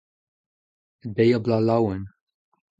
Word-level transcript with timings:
Deiz-ha-bloaz 1.15 1.63
laouen! 1.67 2.03